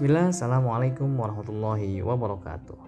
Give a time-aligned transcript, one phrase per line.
[0.00, 2.80] Bismillah, Assalamualaikum warahmatullahi wabarakatuh.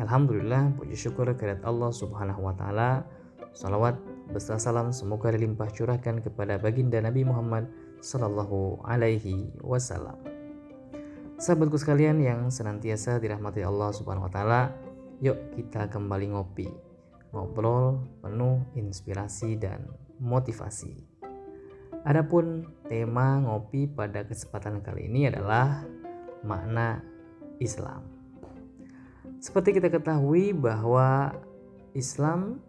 [0.00, 3.04] Alhamdulillah, puji syukur kehadirat Allah subhanahu wa ta'ala.
[3.52, 4.00] Salawat
[4.32, 7.68] beserta salam semoga dilimpah curahkan kepada baginda Nabi Muhammad
[8.00, 10.16] sallallahu alaihi wasallam.
[11.36, 14.72] Sahabatku sekalian yang senantiasa dirahmati Allah subhanahu wa ta'ala
[15.20, 16.72] Yuk kita kembali ngopi
[17.36, 19.84] Ngobrol penuh inspirasi dan
[20.16, 21.04] motivasi.
[22.08, 25.99] Adapun tema ngopi pada kesempatan kali ini adalah
[26.44, 27.02] makna
[27.60, 28.04] Islam.
[29.40, 31.32] Seperti kita ketahui bahwa
[31.96, 32.60] Islam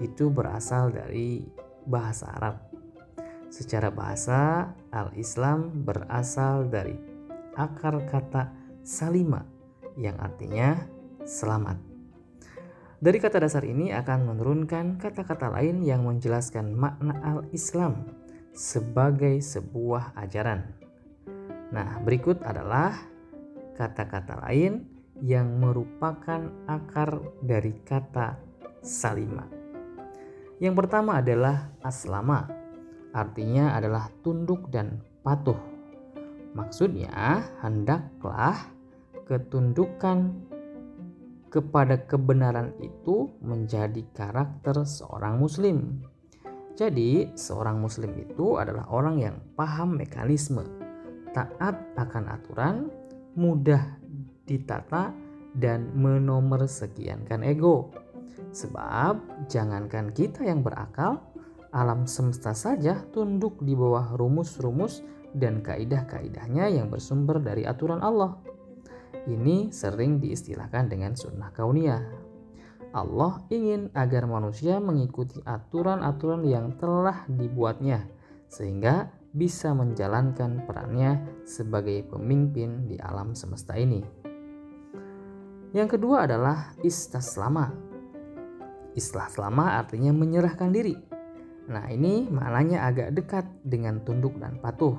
[0.00, 1.44] itu berasal dari
[1.84, 2.56] bahasa Arab.
[3.50, 6.96] Secara bahasa, al-Islam berasal dari
[7.58, 8.48] akar kata
[8.80, 9.44] salima
[9.98, 10.78] yang artinya
[11.26, 11.76] selamat.
[13.00, 18.08] Dari kata dasar ini akan menurunkan kata-kata lain yang menjelaskan makna al-Islam
[18.52, 20.79] sebagai sebuah ajaran.
[21.70, 22.98] Nah, berikut adalah
[23.78, 24.90] kata-kata lain
[25.22, 28.34] yang merupakan akar dari kata
[28.82, 29.46] salima.
[30.58, 32.50] Yang pertama adalah aslama,
[33.14, 35.56] artinya adalah tunduk dan patuh.
[36.52, 38.58] Maksudnya, hendaklah
[39.30, 40.34] ketundukan
[41.54, 46.02] kepada kebenaran itu menjadi karakter seorang muslim.
[46.74, 50.89] Jadi, seorang muslim itu adalah orang yang paham mekanisme
[51.30, 52.76] taat akan aturan,
[53.38, 53.98] mudah
[54.46, 55.14] ditata,
[55.54, 57.90] dan menomor sekiankan ego.
[58.50, 61.22] Sebab jangankan kita yang berakal,
[61.70, 68.34] alam semesta saja tunduk di bawah rumus-rumus dan kaidah-kaidahnya yang bersumber dari aturan Allah.
[69.26, 72.02] Ini sering diistilahkan dengan sunnah kauniyah.
[72.90, 78.10] Allah ingin agar manusia mengikuti aturan-aturan yang telah dibuatnya,
[78.50, 84.02] sehingga bisa menjalankan perannya sebagai pemimpin di alam semesta ini.
[85.70, 87.70] Yang kedua adalah istaslama.
[88.98, 90.98] Istaslama artinya menyerahkan diri.
[91.70, 94.98] Nah, ini maknanya agak dekat dengan tunduk dan patuh.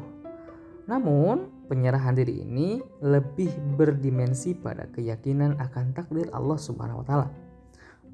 [0.88, 7.28] Namun, penyerahan diri ini lebih berdimensi pada keyakinan akan takdir Allah Subhanahu wa taala.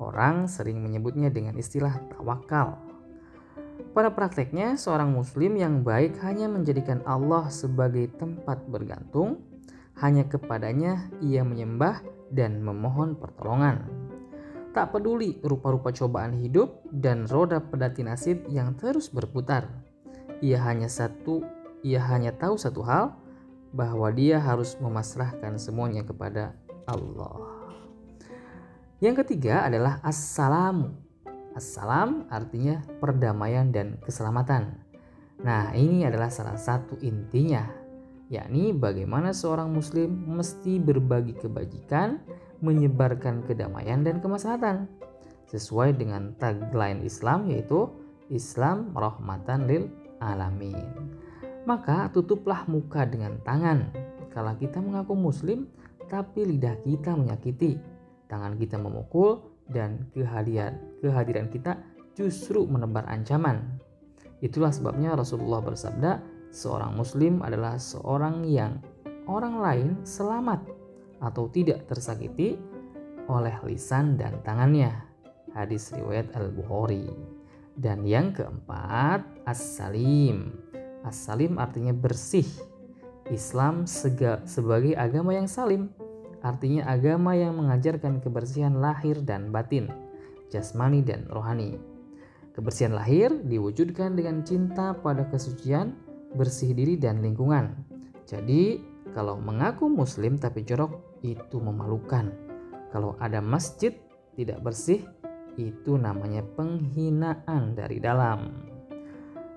[0.01, 2.86] Orang sering menyebutnya dengan istilah tawakal
[3.97, 9.41] pada prakteknya, seorang muslim yang baik hanya menjadikan Allah sebagai tempat bergantung,
[9.97, 13.89] hanya kepadanya ia menyembah dan memohon pertolongan.
[14.77, 19.65] Tak peduli rupa-rupa cobaan hidup dan roda pedati nasib yang terus berputar.
[20.45, 21.41] Ia hanya satu,
[21.81, 23.17] ia hanya tahu satu hal,
[23.73, 26.53] bahwa dia harus memasrahkan semuanya kepada
[26.85, 27.49] Allah.
[29.01, 31.06] Yang ketiga adalah assalamu
[31.57, 34.77] Assalam artinya perdamaian dan keselamatan.
[35.41, 37.65] Nah, ini adalah salah satu intinya,
[38.29, 42.21] yakni bagaimana seorang muslim mesti berbagi kebajikan,
[42.61, 44.85] menyebarkan kedamaian dan kemaslahatan.
[45.49, 47.89] Sesuai dengan tagline Islam yaitu
[48.29, 49.89] Islam rahmatan lil
[50.21, 50.93] alamin.
[51.65, 53.89] Maka tutuplah muka dengan tangan.
[54.29, 55.65] Kalau kita mengaku muslim
[56.05, 57.81] tapi lidah kita menyakiti,
[58.29, 61.77] tangan kita memukul, dan kehadiran kehadiran kita
[62.17, 63.77] justru menebar ancaman.
[64.41, 66.21] Itulah sebabnya Rasulullah bersabda,
[66.53, 68.81] seorang muslim adalah seorang yang
[69.29, 70.61] orang lain selamat
[71.21, 72.57] atau tidak tersakiti
[73.27, 74.93] oleh lisan dan tangannya.
[75.53, 77.09] Hadis riwayat Al-Bukhari.
[77.77, 80.53] Dan yang keempat, as-salim.
[81.05, 82.45] As-salim artinya bersih.
[83.27, 85.91] Islam sebagai agama yang salim
[86.45, 89.89] artinya agama yang mengajarkan kebersihan lahir dan batin,
[90.53, 91.77] jasmani dan rohani.
[92.57, 95.93] Kebersihan lahir diwujudkan dengan cinta pada kesucian,
[96.33, 97.77] bersih diri dan lingkungan.
[98.25, 98.81] Jadi,
[99.13, 102.33] kalau mengaku muslim tapi jorok itu memalukan.
[102.89, 103.93] Kalau ada masjid
[104.33, 105.05] tidak bersih
[105.57, 108.53] itu namanya penghinaan dari dalam.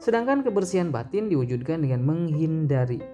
[0.01, 3.05] Sedangkan kebersihan batin diwujudkan dengan menghindari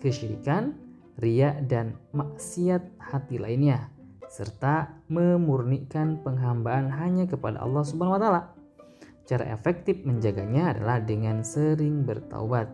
[0.00, 0.72] kesyirikan,
[1.20, 3.92] ria dan maksiat hati lainnya
[4.30, 8.42] serta memurnikan penghambaan hanya kepada Allah Subhanahu wa taala.
[9.26, 12.70] Cara efektif menjaganya adalah dengan sering bertaubat.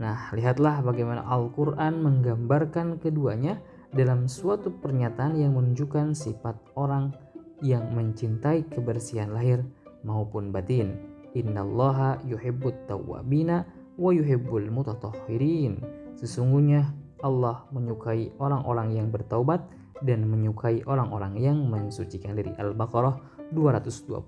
[0.00, 3.60] Nah, lihatlah bagaimana Al-Qur'an menggambarkan keduanya
[3.92, 7.12] dalam suatu pernyataan yang menunjukkan sifat orang
[7.60, 9.60] yang mencintai kebersihan lahir
[10.02, 10.96] maupun batin.
[11.36, 13.64] Innallaha yuhibbut tawwabina
[13.96, 15.80] wa yuhibbul mutatahhirin.
[16.16, 19.62] Sesungguhnya Allah menyukai orang-orang yang bertaubat
[20.02, 22.52] dan menyukai orang-orang yang mensucikan diri.
[22.58, 24.18] Al-Baqarah 222.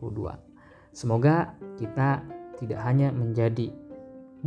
[0.94, 2.22] Semoga kita
[2.54, 3.74] tidak hanya menjadi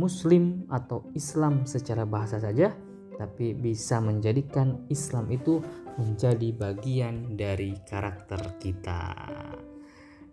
[0.00, 2.72] muslim atau Islam secara bahasa saja,
[3.20, 5.60] tapi bisa menjadikan Islam itu
[5.98, 9.12] menjadi bagian dari karakter kita.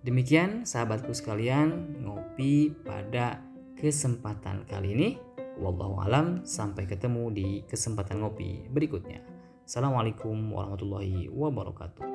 [0.06, 3.42] Demikian sahabatku sekalian, ngopi pada
[3.74, 5.10] kesempatan kali ini.
[5.56, 9.24] Wallahu alam, sampai ketemu di kesempatan ngopi berikutnya.
[9.64, 12.15] Assalamualaikum warahmatullahi wabarakatuh.